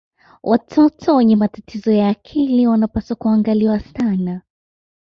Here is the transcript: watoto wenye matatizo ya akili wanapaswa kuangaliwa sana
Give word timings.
watoto 0.43 1.15
wenye 1.15 1.35
matatizo 1.35 1.91
ya 1.91 2.09
akili 2.09 2.67
wanapaswa 2.67 3.15
kuangaliwa 3.15 3.79
sana 3.79 4.41